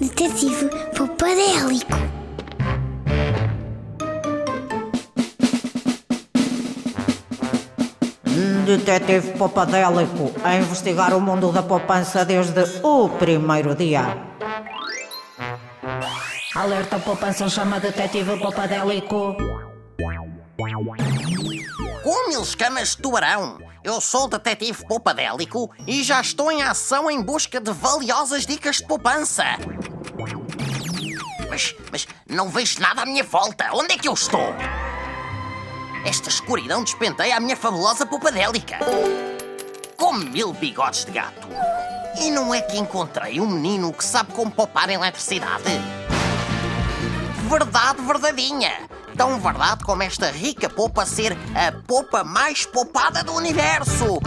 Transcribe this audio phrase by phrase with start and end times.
[0.00, 1.92] Detetive Popadélico.
[8.64, 14.16] Detetive Popadélico a investigar o mundo da poupança desde o primeiro dia.
[16.54, 19.36] Alerta poupança chama Detetive Popadélico.
[22.02, 27.10] Com mil escamas de tubarão, eu sou o detetive poupadélico e já estou em ação
[27.10, 29.44] em busca de valiosas dicas de poupança.
[31.48, 33.70] Mas, mas não vejo nada à minha volta.
[33.72, 34.54] Onde é que eu estou?
[36.04, 38.78] Esta escuridão despenteia a minha fabulosa poupadélica.
[39.96, 41.48] Com mil bigodes de gato.
[42.20, 45.64] E não é que encontrei um menino que sabe como poupar eletricidade?
[47.48, 48.89] Verdade verdadeinha.
[49.16, 54.20] Tão verdade como esta rica popa ser a popa mais poupada do universo.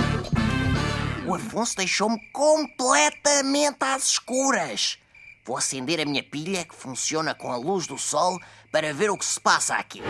[1.26, 4.98] O Afonso deixou-me completamente às escuras.
[5.46, 8.39] Vou acender a minha pilha que funciona com a luz do sol
[8.72, 10.02] para ver o que se passa aqui.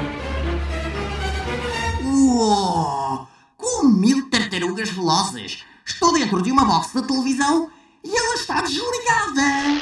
[2.04, 3.28] Uou!
[3.58, 5.64] Com mil tartarugas velozes!
[5.86, 7.72] Estou dentro de uma box de televisão
[8.04, 9.82] e ela está desligada!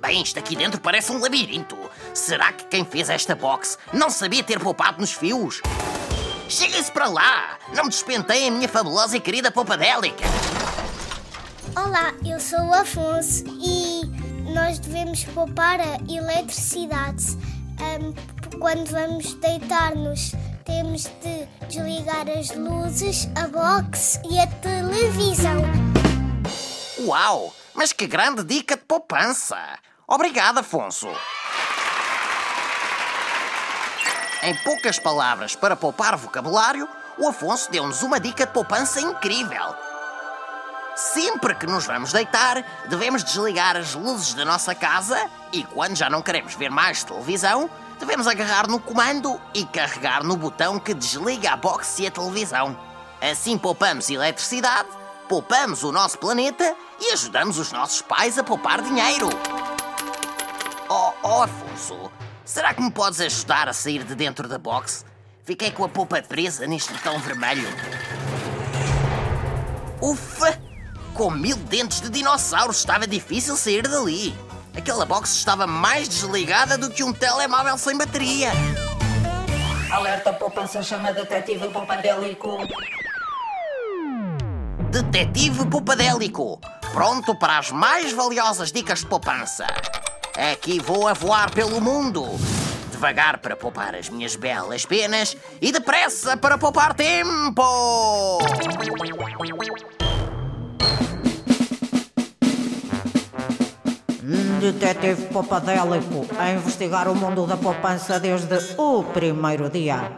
[0.00, 1.81] Bem, isto aqui dentro parece um labirinto.
[2.14, 5.62] Será que quem fez esta box não sabia ter poupado nos fios?
[6.48, 7.58] Cheguem-se para lá!
[7.74, 10.24] Não me despenteiem a minha fabulosa e querida poupadélica!
[11.74, 14.02] Olá, eu sou o Afonso e
[14.52, 17.24] nós devemos poupar a eletricidade.
[17.80, 18.12] Ahm,
[18.58, 20.32] quando vamos deitar-nos,
[20.66, 25.62] temos de desligar as luzes, a box e a televisão.
[27.06, 27.54] Uau!
[27.74, 29.56] Mas que grande dica de poupança!
[30.06, 31.08] Obrigado, Afonso!
[34.44, 39.72] Em poucas palavras, para poupar vocabulário, o Afonso deu-nos uma dica de poupança incrível.
[40.96, 46.10] Sempre que nos vamos deitar, devemos desligar as luzes da nossa casa e, quando já
[46.10, 47.70] não queremos ver mais televisão,
[48.00, 52.76] devemos agarrar no comando e carregar no botão que desliga a box e a televisão.
[53.20, 54.88] Assim poupamos eletricidade,
[55.28, 59.28] poupamos o nosso planeta e ajudamos os nossos pais a poupar dinheiro.
[60.88, 62.10] Oh, oh Afonso,
[62.44, 65.04] será que me podes ajudar a sair de dentro da box?
[65.44, 67.68] Fiquei com a polpa presa neste botão vermelho.
[70.00, 70.60] Ufa!
[71.14, 74.34] Com mil dentes de dinossauro estava difícil sair dali.
[74.74, 78.50] Aquela box estava mais desligada do que um telemóvel sem bateria.
[79.90, 82.56] Alerta poupança chama Detetive Popadélico.
[84.90, 86.58] Detetive Poupadélico,
[86.92, 89.66] pronto para as mais valiosas dicas de poupança.
[90.36, 92.24] Aqui vou a voar pelo mundo.
[92.90, 98.38] Devagar para poupar as minhas belas penas e depressa para poupar tempo.
[104.60, 110.10] Detetive Popadélico a investigar o mundo da poupança desde o primeiro dia.